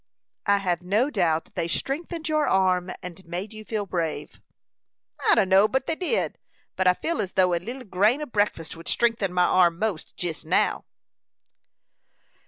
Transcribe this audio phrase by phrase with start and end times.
[0.47, 4.41] "I have no doubt they strengthened your arm, and made you feel brave."
[5.29, 6.39] "I dunno but they did;
[6.75, 10.17] but I feel as though a leetle grain o' breakfast would strengthen my arm most
[10.17, 10.85] jest now."